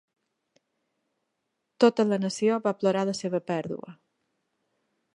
[1.85, 3.99] Tota la nació va plorar la seva pèrdua.